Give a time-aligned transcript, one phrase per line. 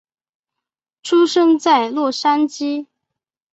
[1.03, 2.87] 出生在洛杉矶。